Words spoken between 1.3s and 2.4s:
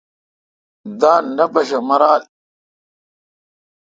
نہ پشو میرال۔